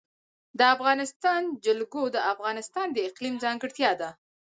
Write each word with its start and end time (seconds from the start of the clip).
د 0.59 0.59
افغانستان 0.75 1.41
جلکو 1.65 2.01
د 2.15 2.17
افغانستان 2.33 2.87
د 2.93 2.97
اقلیم 3.09 3.35
ځانګړتیا 3.43 3.91
ده. 4.01 4.09